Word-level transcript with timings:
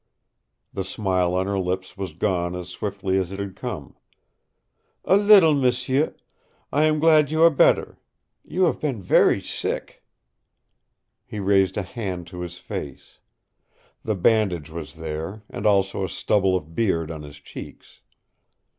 The 0.73 0.83
smile 0.83 1.35
on 1.35 1.45
her 1.45 1.59
lips 1.59 1.95
was 1.95 2.13
gone 2.13 2.55
as 2.55 2.69
swiftly 2.69 3.19
as 3.19 3.31
it 3.31 3.37
had 3.39 3.55
come. 3.55 3.95
"A 5.05 5.15
little, 5.15 5.53
m'sieu. 5.53 6.15
I 6.73 6.85
am 6.85 6.97
glad 6.99 7.29
you 7.29 7.43
are 7.43 7.51
better. 7.51 7.99
You 8.43 8.63
have 8.63 8.79
been 8.79 8.99
very 8.99 9.39
sick." 9.39 10.03
He 11.23 11.39
raised 11.39 11.77
a 11.77 11.83
hand 11.83 12.25
to 12.33 12.39
his 12.39 12.57
face. 12.57 13.19
The 14.01 14.15
bandage 14.15 14.71
was 14.71 14.95
there, 14.95 15.43
and 15.51 15.67
also 15.67 16.03
a 16.05 16.09
stubble 16.09 16.55
of 16.57 16.73
beard 16.73 17.11
on 17.11 17.21
his 17.21 17.35
cheeks. 17.37 18.01